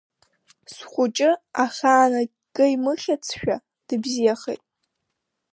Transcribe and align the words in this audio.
Схәыҷы 0.73 1.31
ахаан 1.63 2.13
акы 2.21 2.65
имыхьцшәа 2.75 3.55
дыбзиахеит. 3.87 4.63